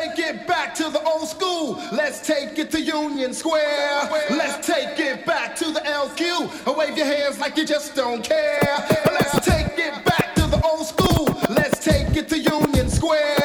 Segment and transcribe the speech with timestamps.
[0.00, 1.74] take it back to the old school.
[1.92, 4.08] Let's take it to Union Square.
[4.30, 6.66] Let's take it back to the LQ.
[6.66, 8.76] And wave your hands like you just don't care.
[9.06, 11.26] Let's take it back to the old school.
[11.50, 13.39] Let's take it to Union Square.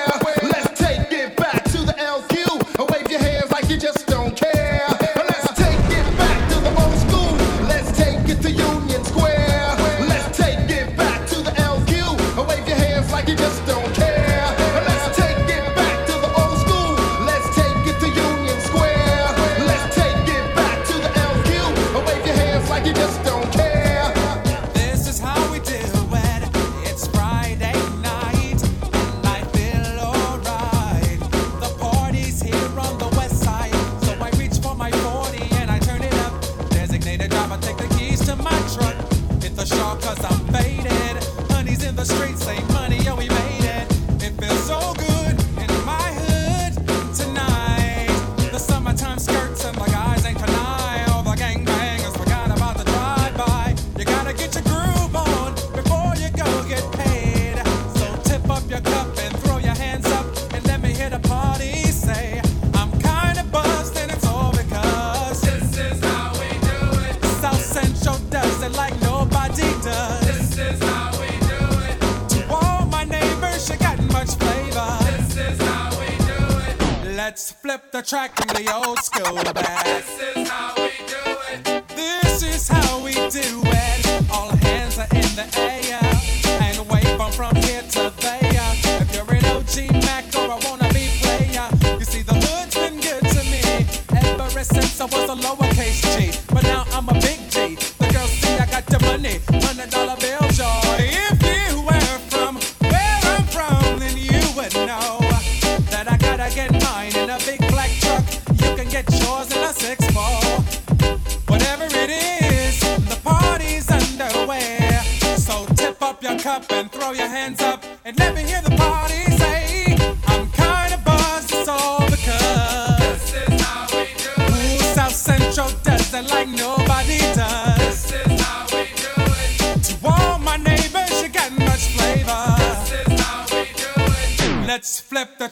[78.06, 79.84] Attracting the old school back.
[79.84, 81.88] This is how we do it.
[81.88, 83.75] This is how we do it.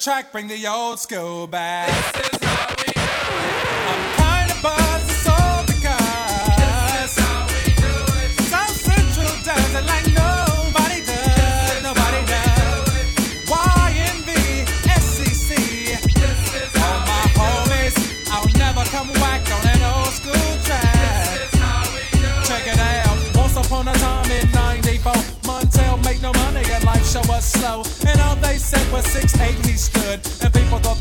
[0.03, 1.87] track, bring the old school back.
[2.13, 3.63] This is how we do it.
[3.87, 5.79] I'm kind of buzzed, it's all because.
[6.91, 8.35] This is how we do it.
[8.51, 11.83] South Central does it like nobody does.
[11.87, 12.83] Nobody does.
[12.91, 14.67] Do YNV,
[15.07, 15.55] SEC.
[16.19, 17.95] This is all my homies.
[18.27, 21.31] I'll never come whack on an old school track.
[21.31, 22.27] This is how we do.
[22.43, 23.15] Check it out.
[23.37, 25.13] Once upon a time in 94,
[25.47, 27.83] Montell make no money and life show us slow.
[28.05, 29.63] And all they said was 6, 8,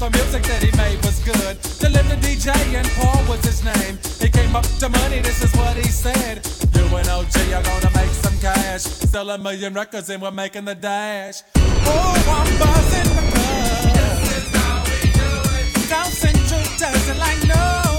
[0.03, 1.57] the music that he made was good.
[1.79, 3.99] The living DJ and Paul was his name.
[4.19, 6.43] He came up to money, this is what he said.
[6.75, 8.83] You and OG are gonna make some cash.
[8.83, 11.43] Sell a million records and we're making the dash.
[11.57, 13.95] Oh, I'm buzzing the club.
[13.95, 15.31] This is how we do
[15.61, 15.89] it.
[15.89, 17.92] South Central doesn't like no.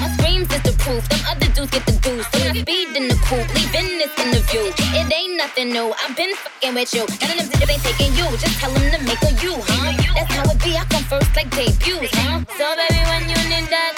[0.00, 1.08] My screams is the proof.
[1.08, 2.26] Them other dudes get the goose.
[2.32, 4.72] So I speed in the coupe, leaving this interview.
[4.98, 5.92] It ain't nothing new.
[5.92, 7.04] I've been fucking with you.
[7.22, 8.26] None of them bitches ain't taking you.
[8.36, 9.92] Just tell them to make a you, huh?
[10.14, 10.76] That's how it be.
[10.76, 12.44] I come first like debuts, huh?
[12.58, 13.94] So baby, when you need that,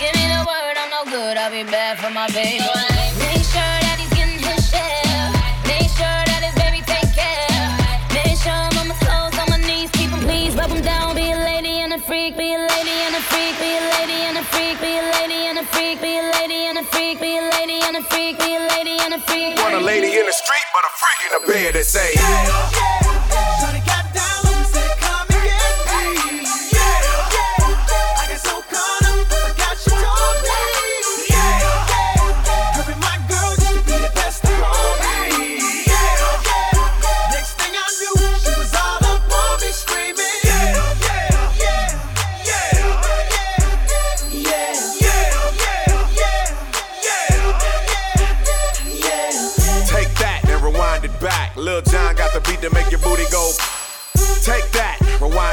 [0.00, 0.76] give me the word.
[0.76, 1.36] I'm no good.
[1.36, 2.89] I'll be bad for my baby.
[18.00, 19.56] Lady and a freak, me a lady and a freak.
[19.58, 22.12] Want a lady in the street, but a freak in the bed that say.
[23.60, 23.99] Shawty got down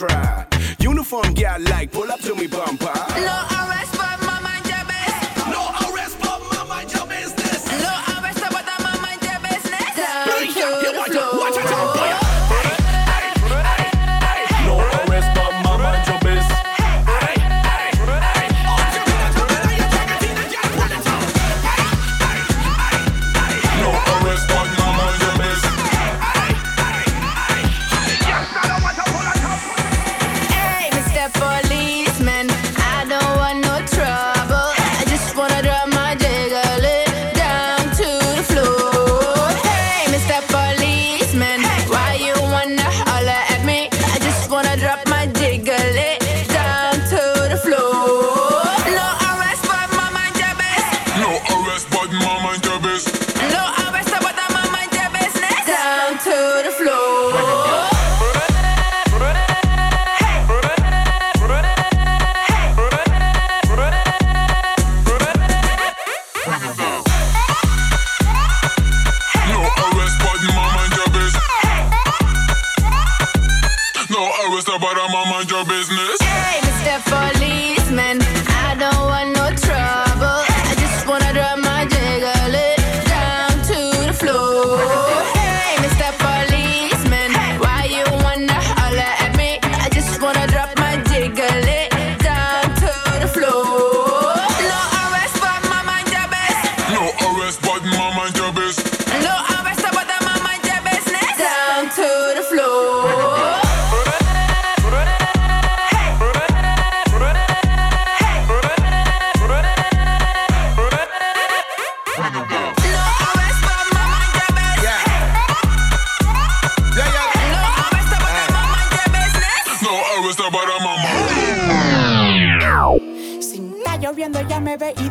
[0.00, 0.49] try.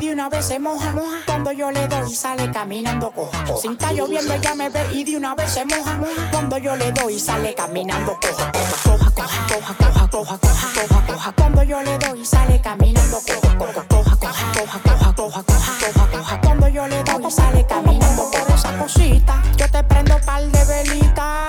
[0.10, 0.92] y una vez se moja.
[0.92, 1.18] moja.
[1.26, 3.44] Cuando yo le doy, sale caminando coja.
[3.46, 3.62] coja.
[3.62, 5.98] Sin estar lloviendo, ella me ve y de una vez se moja.
[5.98, 6.32] moja.
[6.32, 8.52] Cuando yo le doy, sale caminando coja.
[8.52, 11.32] Coja, coja, coja, coja, coja, coja, coja, coja.
[11.34, 13.58] Cuando yo le doy, sale caminando coja.
[13.58, 16.12] Coja, coja, coja, coja, coja, coja, coja, coja.
[16.12, 16.42] coja.
[16.42, 19.44] Cuando yo le doy, sale caminando por esa cosita.
[19.58, 21.48] Yo te prendo par de velitas.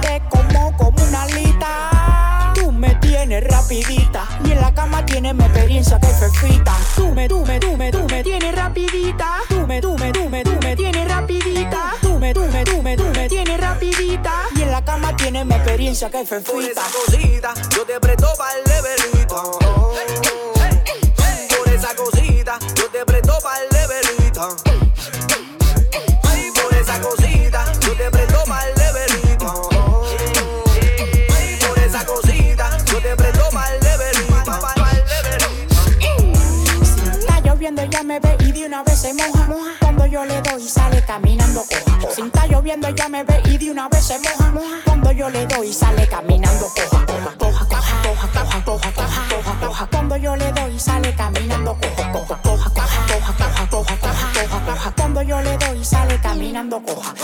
[0.00, 2.52] Te como como una alita.
[2.54, 4.26] Tú me tienes rapidita.
[4.44, 6.79] Y en la cama tienes mi experiencia que perfecta.
[7.00, 9.40] Tú me, tú me, tú me, tú me tienes rapidita.
[9.48, 11.94] Tú me, tú me, tú me, tú me tienes rapidita.
[12.02, 15.46] Tú me, tú me, tú me, tú me tienes rapidita y en la cama tienes
[15.46, 19.42] mi experiencia que es Por esa cosita, yo te presto pa'l de velita.
[21.56, 24.89] Por esa cosita, yo te presto pa'l de velita.
[38.18, 39.46] y de una vez se moja.
[39.46, 39.70] moja.
[39.78, 42.12] Cuando yo le doy, sale caminando coja.
[42.12, 44.50] Si está lloviendo, ella me ve y de una vez se moja.
[44.50, 44.80] moja.
[44.84, 47.06] Cuando yo le doy, sale caminando coja.
[47.06, 47.66] Coja, coja,
[48.02, 48.94] coja, coja, coja,
[49.28, 52.12] coja, coja, Cuando yo le doy, sale caminando coja.
[52.12, 57.14] Coja, coja, coja, coja, coja, coja, coja, Cuando yo le doy, sale caminando coja.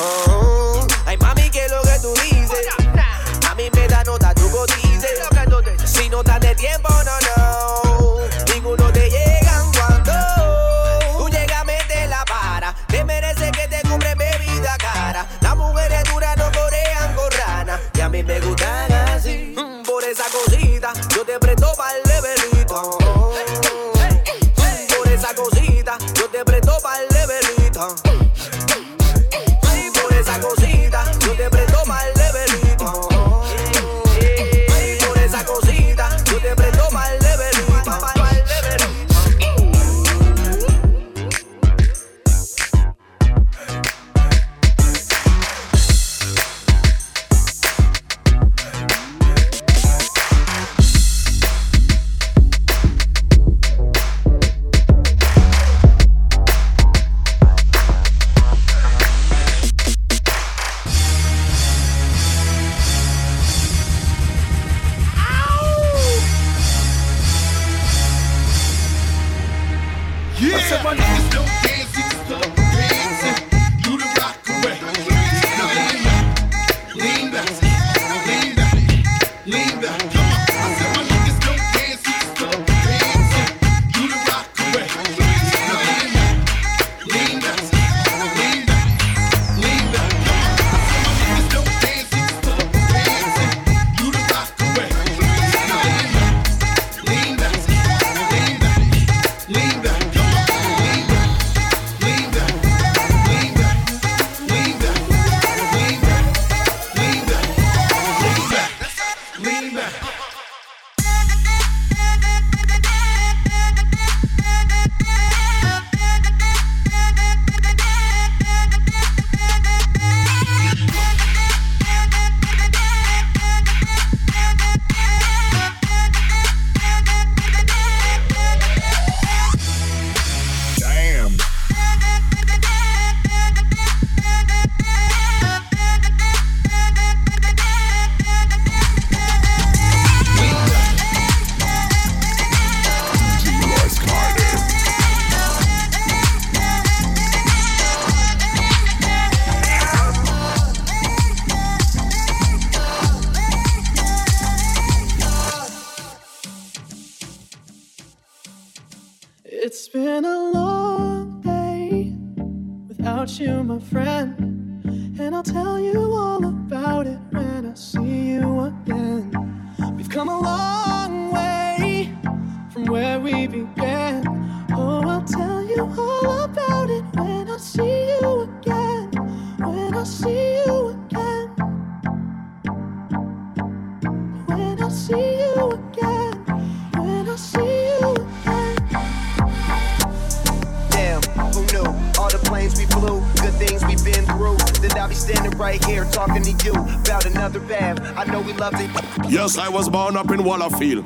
[199.59, 201.05] I was born up in Wallafield.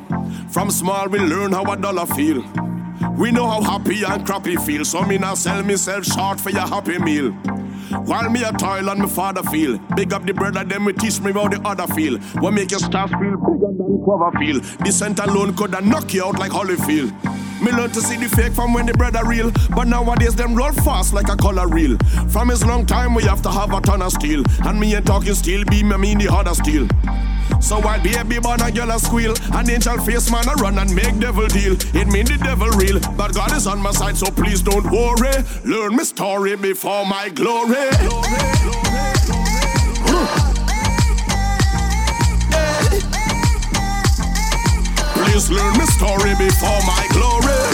[0.51, 2.43] From small, we learn how a dollar feel.
[3.17, 6.67] We know how happy and crappy feel, so me now sell myself short for your
[6.67, 7.33] happy meal.
[8.07, 11.21] While me a toil and my father feel, big up the brother, them we teach
[11.21, 12.19] me how the other feel.
[12.41, 14.61] What make your staff feel bigger than cover feel.
[14.85, 17.13] The center alone coulda knock you out like Holyfield.
[17.63, 20.55] Me learn to see the fake from when the bread are real, but nowadays them
[20.55, 21.99] roll fast like a color reel.
[22.29, 25.07] From his long time we have to have a ton of steel, and me ain't
[25.07, 26.89] talking steel, be me mean the harder steel.
[27.61, 30.95] So while baby born a girl a squeal, an angel face man a run and
[30.95, 31.75] make devil deal.
[31.95, 35.33] It mean the devil real, but God is on my side, so please don't worry.
[35.65, 37.91] Learn my story before my glory.
[45.15, 47.70] Please learn my story before my glory.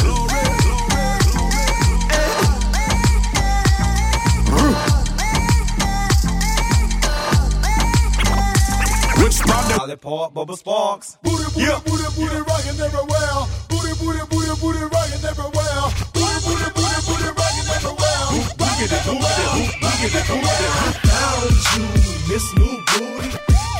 [9.37, 9.76] Which problem?
[9.76, 11.21] Lollipop, Bubba Sparxxx.
[11.21, 13.37] Booty, booty, booty, booty, rockin' everywhere.
[13.69, 15.83] Booty, booty, booty, booty, rockin' everywhere.
[16.16, 18.33] Booty, booty, booty, booty, rockin' everywhere.
[18.57, 19.37] Rockin' everywhere.
[21.05, 21.85] found you,
[22.33, 23.28] Miss New Booty.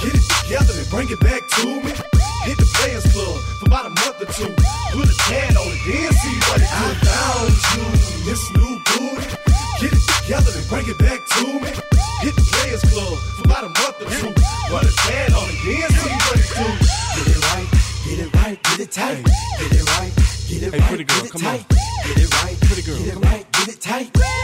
[0.05, 1.93] Get it together and bring it back to me.
[2.45, 4.53] Hit the Players Club for about a month or two.
[4.93, 6.85] Put a tan on it, then see what it do.
[6.85, 9.46] I found you, Miss New I
[9.81, 11.69] Get it together and bring it back to me.
[12.25, 14.33] Hit the Players Club for about a month or two.
[14.73, 16.65] Run a pad on the dance see what it do.
[17.17, 17.69] Get it right,
[18.05, 19.25] get it right, get it tight.
[19.61, 20.13] Get it right,
[20.49, 21.69] get it right, get it tight.
[21.69, 24.36] Get it right, get it right, get it tight.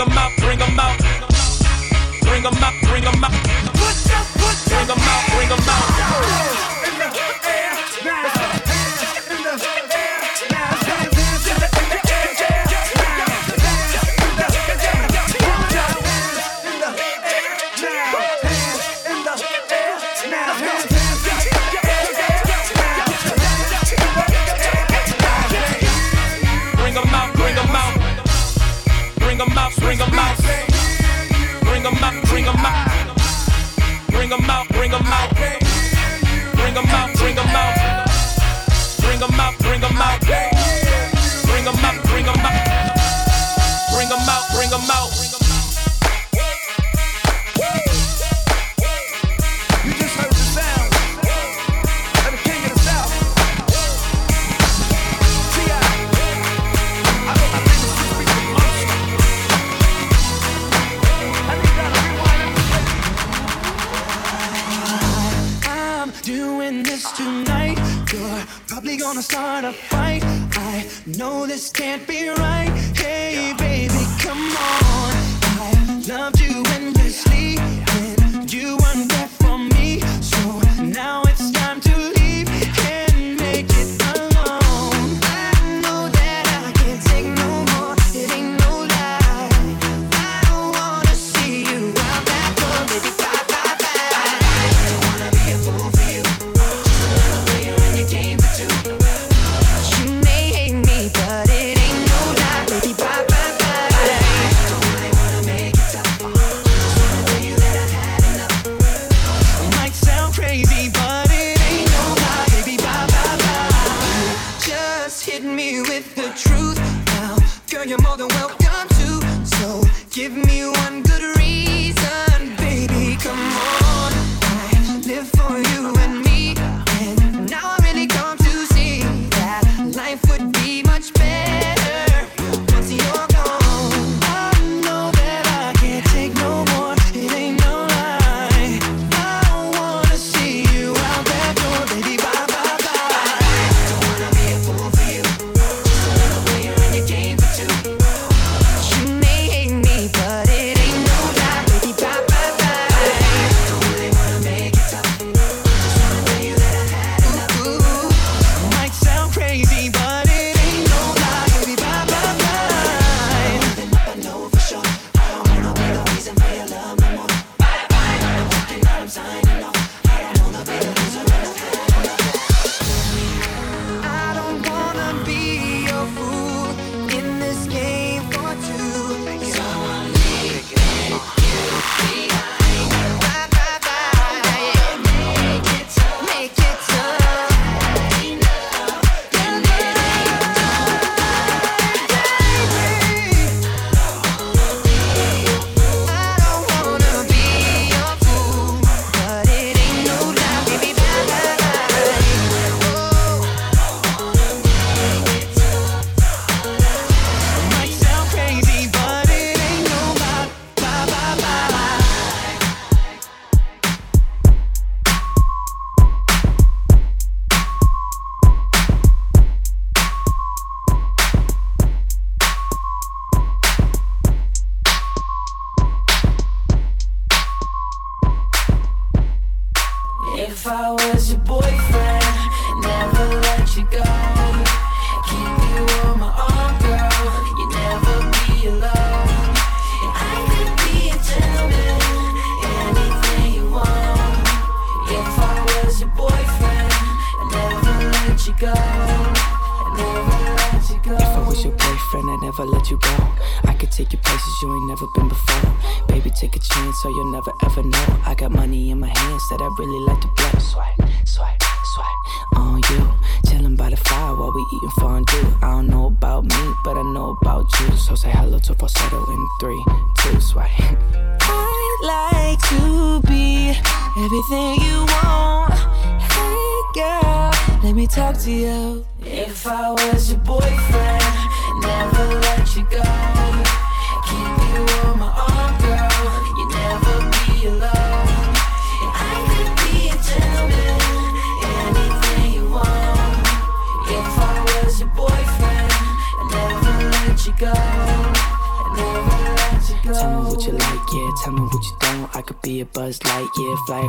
[0.00, 0.39] I'm out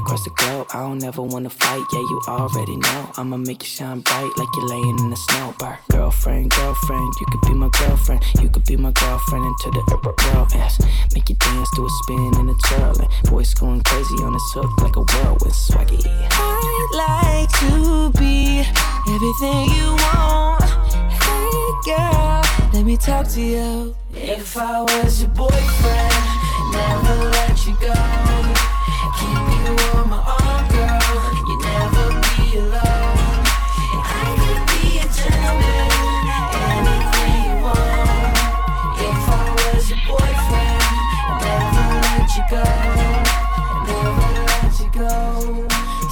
[0.02, 0.68] across the globe.
[0.74, 2.00] I don't ever wanna fight, yeah.
[2.00, 3.12] You already know.
[3.18, 5.54] I'ma make you shine bright like you're laying in the snow.
[5.60, 5.80] Bar.
[5.90, 8.24] Girlfriend, girlfriend, you could be my girlfriend.
[8.42, 10.50] You could be my girlfriend into the upper world.
[10.54, 10.82] Yes.
[11.14, 13.00] Make you dance to a spin and a twirl.
[13.00, 16.02] And voice going crazy on this hook like a whirlwind swaggy.
[16.06, 18.66] I'd like to be
[19.14, 20.64] everything you want.
[21.26, 22.42] Hey girl,
[22.74, 23.96] let me talk to you.
[24.14, 26.14] If I was your boyfriend,
[26.74, 28.81] never let you go.
[29.18, 31.26] Keep you on my arm, girl.
[31.48, 33.42] You never be alone.
[34.06, 35.90] I could be a gentleman,
[36.70, 38.38] anything you want.
[39.08, 40.86] If I was your boyfriend,
[41.42, 42.66] never let you go.
[43.90, 45.16] Never let you go.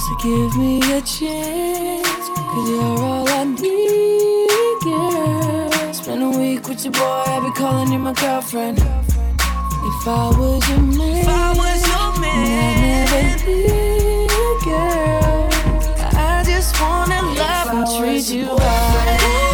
[0.04, 5.92] So give me a chance, cause you're all I need, girl.
[5.94, 8.78] Spend a week with your boy, I'll be calling you my girlfriend.
[9.92, 15.48] If I was your man, if I was your man, I'd never leave, girl.
[16.16, 19.49] I just wanna love and treat you right.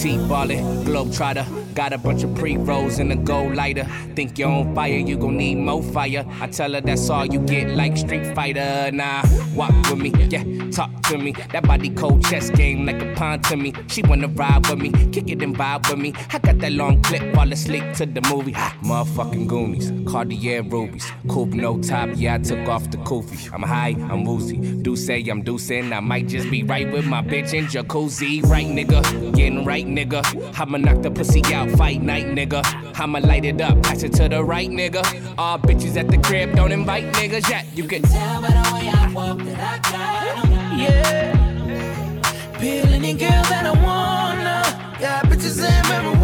[0.00, 0.19] sí.
[0.30, 1.74] T-ballin', globetrotter.
[1.74, 3.82] Got a bunch of pre-rolls and a gold lighter.
[4.14, 6.24] Think you're on fire, you gon' need more fire.
[6.40, 8.90] I tell her that's all you get, like Street Fighter.
[8.92, 9.24] Nah,
[9.56, 11.32] walk with me, yeah, talk to me.
[11.52, 13.72] That body cold chess game like a pawn to me.
[13.88, 16.12] She wanna ride with me, kick it and vibe with me.
[16.32, 18.52] I got that long clip, fall asleep to the movie.
[18.52, 22.10] Motherfucking Goonies, Cartier rubies, coupe no top.
[22.14, 23.52] Yeah, I took off the kufi.
[23.52, 24.58] I'm high, I'm woozy.
[24.82, 25.92] Do say I'm deucing.
[25.92, 28.44] I might just be right with my bitch in jacuzzi.
[28.44, 29.02] Right, nigga,
[29.34, 30.19] getting right, nigga.
[30.58, 32.62] I'ma knock the pussy out, fight night, nigga.
[32.98, 35.02] I'ma light it up, pass it to the right, nigga.
[35.38, 37.66] All bitches at the crib, don't invite niggas yet.
[37.74, 40.78] You can tell by the way I walk that I got.
[40.78, 42.58] Yeah.
[42.58, 44.98] Peel any girl that I wanna.
[45.00, 46.19] Got bitches in marijuana.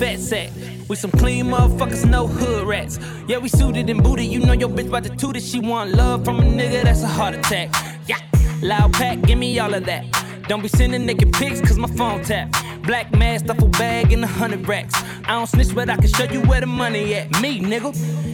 [0.00, 0.50] Fat sack.
[0.88, 2.98] We some clean motherfuckers, no hood rats.
[3.28, 4.24] Yeah, we suited and booted.
[4.24, 5.42] You know your bitch about to toot it.
[5.42, 7.68] She want love from a nigga, that's a heart attack.
[8.08, 8.18] Yeah,
[8.62, 10.04] loud pack, give me all of that.
[10.48, 12.48] Don't be sending naked pics, cause my phone tap.
[12.82, 14.94] Black mask, duffel bag, and a hundred racks.
[15.24, 17.38] I don't snitch, but I can show you where the money at.
[17.42, 17.92] Me, nigga.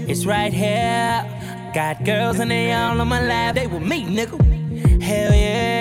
[0.09, 1.24] It's right here.
[1.74, 3.57] Got girls and they all on my lap.
[3.57, 5.02] They with me, nigga.
[5.02, 5.75] Hell yeah.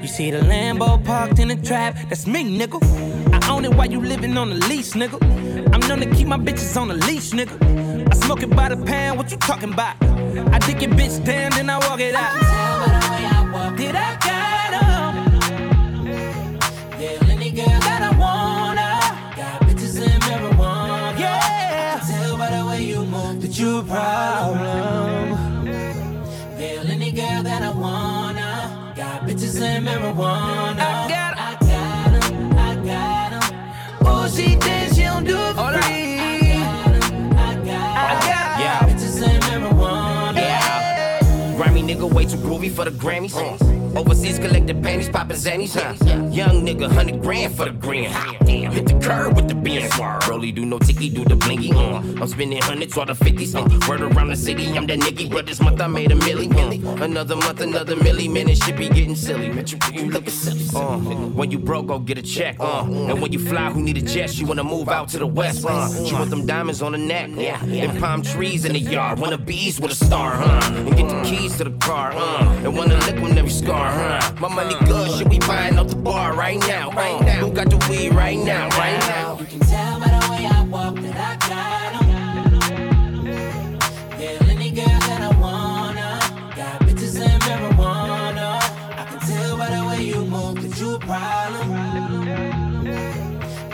[0.00, 1.96] You see the Lambo parked in the trap.
[2.08, 2.78] That's me, nigga.
[3.32, 5.18] I own it while you living on the lease, nigga.
[5.74, 7.56] I'm known to keep my bitches on the leash, nigga.
[8.10, 9.96] I smoke it by the pound, what you talking about?
[10.52, 12.34] I dick your bitch down, then I walk it out.
[13.76, 15.14] Did I got 'em?
[17.00, 19.00] Yeah, any girl that I wanna.
[19.36, 21.18] Got bitches in marijuana.
[21.18, 22.00] Yeah.
[22.02, 25.07] I tell by the way you move that you a problem.
[29.58, 30.78] In marijuana.
[30.78, 31.42] I got 'em.
[31.42, 32.52] I got 'em.
[32.56, 34.06] I got 'em.
[34.06, 36.52] Oh, she thinks she don't do it for free.
[36.54, 38.60] I got 'em.
[38.62, 38.86] Yeah.
[38.86, 40.36] Bitches in marijuana.
[40.36, 41.56] Yeah.
[41.56, 43.34] Grammy nigga way too groovy for the Grammys.
[43.34, 43.87] Oh.
[43.98, 45.92] Overseas collected panties, poppin' zannies, huh?
[46.30, 48.14] Young nigga, hundred grand for the grand.
[48.46, 49.92] Damn, hit the curb with the beans.
[50.28, 51.72] Rolly do no ticky, do the blinky.
[51.72, 51.98] Uh.
[52.20, 53.56] I'm spending hundreds or the fifties.
[53.56, 53.68] Uh.
[53.88, 55.28] Word around the city, I'm that nigga.
[55.32, 56.48] But this month I made a milli.
[56.54, 57.02] Uh.
[57.02, 58.30] Another month, another milli.
[58.30, 59.48] Man, this shit be getting silly.
[59.48, 60.64] Man, you, you looking silly.
[60.76, 60.98] Uh.
[60.98, 62.56] When you broke, go get a check.
[62.60, 62.84] Uh.
[62.84, 64.38] And when you fly, who need a jet?
[64.38, 65.66] You wanna move out to the west.
[65.66, 65.90] Uh.
[66.04, 67.30] You want them diamonds on the neck.
[67.34, 67.64] Yeah.
[67.64, 69.18] And palm trees in the yard.
[69.18, 70.72] Wanna bees with a star, huh?
[70.72, 72.44] And get the keys to the car, uh.
[72.62, 74.32] And wanna lick on every scar, huh?
[74.40, 77.40] My money good, shit we buying off the bar right now, uh, right now.
[77.46, 79.38] Who got the weed right now, right now?
[79.40, 82.08] You can tell by the way I walk that I got 'em.
[84.20, 86.18] Yeah, any girl that I wanna.
[86.56, 88.48] Got bitches in marijuana.
[89.00, 91.68] I can tell by the way you move that you a problem.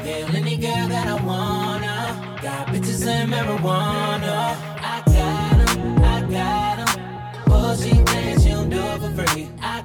[0.04, 2.38] Yeah, any girl that I wanna.
[2.42, 4.56] Got bitches in marijuana.
[4.92, 6.88] I got 'em, I got 'em.
[7.76, 9.48] She thinks she don't do it for free.
[9.60, 9.82] I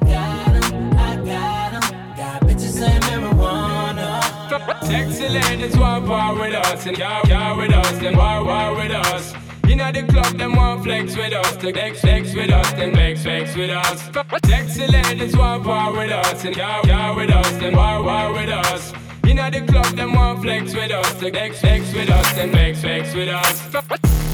[4.90, 9.36] Sexy ladies want war with us and car with us, then war, war with us.
[9.70, 13.22] Inna the club, them want flex with us, to flex, flex with us, then flex,
[13.22, 14.10] flex with us.
[14.48, 18.92] Sexy ladies want war with us and car with us, then war, war with us.
[19.28, 22.82] Inna the club, them want flex with us, to flex, flex with us, then flex,
[22.82, 24.29] flex with us.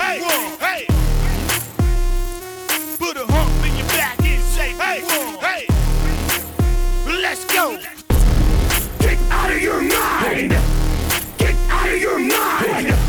[0.00, 0.86] And say, hey, hey.
[2.98, 5.00] Put a hump in your back and say, hey,
[5.40, 5.66] hey.
[7.06, 7.78] Let's go.
[8.98, 10.50] Get out of your mind.
[11.38, 13.03] Get out of your mind.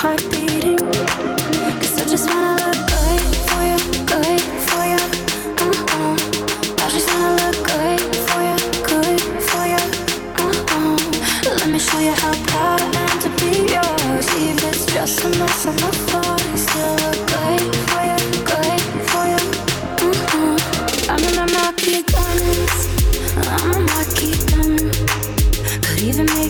[0.00, 0.37] heart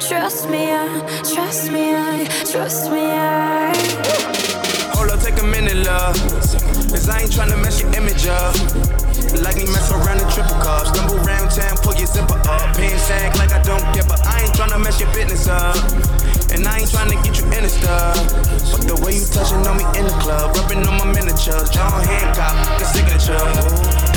[0.00, 3.72] Trust me, I, trust me, I, trust me, I.
[4.94, 6.14] Hold up, take a minute, love.
[6.90, 8.54] Cause I ain't tryna mess your image up.
[9.42, 10.90] Like me mess around in triple cups.
[10.90, 12.76] Stumble around town, pull your zipper up.
[12.76, 14.16] Pin sack like I don't give a.
[14.24, 15.74] I ain't tryna mess your business up.
[16.52, 18.18] And I ain't tryna get you in the stuff.
[18.72, 21.70] But the way you touching on me in the club, rubbing on my miniatures.
[21.70, 23.40] John Hancock, the signature.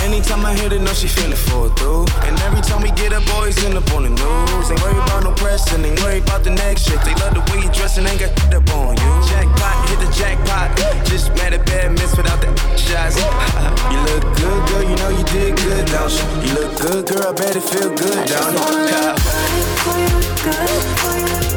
[0.04, 2.06] Anytime I hit it, know she feelin' for it through.
[2.24, 4.72] And every time we get up, boys end up on the news.
[4.72, 7.00] Ain't worried about no pressing, ain't worried about the next shit.
[7.04, 9.12] They love the way you dressin', ain't got shit up on you.
[9.28, 10.72] Jackpot, hit the jackpot.
[11.06, 13.18] Just mad at bad miss without the shots.
[13.92, 16.24] you look good, girl, you know you did good, don't you?
[16.46, 18.54] You look good, girl, I bet it feel good, don't
[21.52, 21.57] you?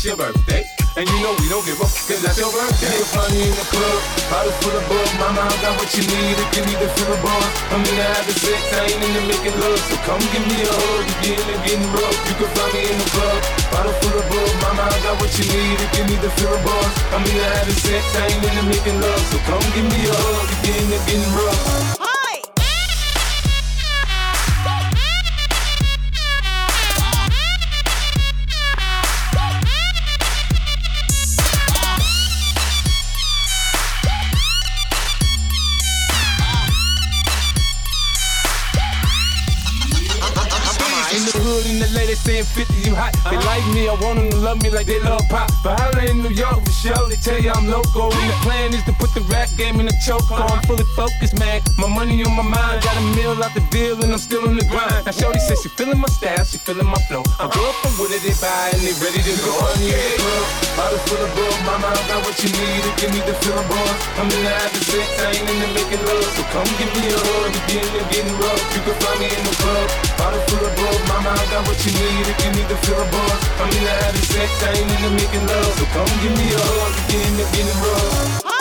[0.00, 0.64] it's your birthday.
[0.96, 2.88] And you know we don't give a fuck cause that's your birthday.
[2.88, 4.00] You'll find me in the club,
[4.32, 5.08] bottle full of bug.
[5.20, 7.44] Mama, I got what you need if you need to feel a buzz.
[7.68, 9.76] I'm in the habit sex, I ain't into making love.
[9.76, 11.36] So come give me a hug, you're
[11.68, 12.16] getting rough.
[12.32, 14.52] You can find me in the club, bottle full of bug.
[14.64, 16.92] Mama, I got what you need if you need to feel a buzz.
[17.12, 19.24] I'm in the habit sex, I ain't into making love.
[19.28, 22.09] So come give me a hug, you're getting rough.
[43.90, 45.50] I want them to love me like they love Pac.
[45.64, 48.14] But holla in New York for sure, they tell you I'm local.
[48.14, 50.30] And the plan is to put the rap game in a choke.
[50.30, 51.60] I'm fully focused, man.
[51.76, 54.54] My money on my mind, got a meal out the deal, and I'm still in
[54.54, 55.06] the grind.
[55.06, 57.24] Now, Shorty says she feeling my style, she feeling my flow.
[57.42, 59.58] I go up from what they buy, and they ready to go.
[59.58, 59.90] On the
[60.22, 63.34] club, bottle full of bug, mama, I got what you need to give me the
[63.42, 63.92] feeling, boy.
[64.18, 66.30] I'm in the having sex, I ain't in the making love.
[66.36, 69.26] So come give me a hug, you're in there getting rough, you can find me
[69.30, 69.88] in the club.
[70.18, 73.00] Bottle full of bug, mama, I got what you need if you need to feel
[73.00, 73.40] a buzz.
[73.58, 75.72] I'm in the having sex, I ain't in the making love.
[75.78, 78.59] So come give me a hug, you're in there getting rough.